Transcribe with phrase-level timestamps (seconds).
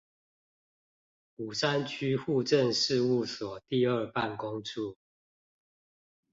[1.35, 4.97] 鼓山區戶政事務所第二辦公處